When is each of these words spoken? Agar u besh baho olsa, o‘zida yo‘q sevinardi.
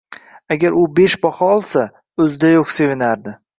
Agar 0.53 0.71
u 0.79 0.85
besh 0.99 1.17
baho 1.25 1.51
olsa, 1.57 1.85
o‘zida 2.27 2.53
yo‘q 2.57 2.75
sevinardi. 2.81 3.39